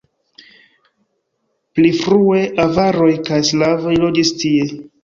[1.75, 4.71] Pli frue avaroj kaj slavoj loĝis tie.